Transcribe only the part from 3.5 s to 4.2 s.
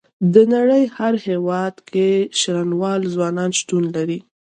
شتون لري.